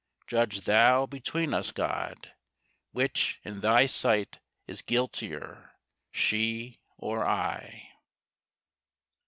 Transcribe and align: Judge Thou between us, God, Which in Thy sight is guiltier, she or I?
Judge 0.25 0.61
Thou 0.61 1.05
between 1.05 1.53
us, 1.53 1.71
God, 1.71 2.33
Which 2.91 3.39
in 3.43 3.61
Thy 3.61 3.85
sight 3.85 4.39
is 4.65 4.81
guiltier, 4.81 5.73
she 6.11 6.79
or 6.97 7.23
I? 7.23 7.91